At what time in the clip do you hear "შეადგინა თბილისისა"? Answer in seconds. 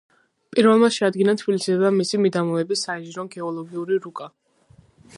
0.95-1.77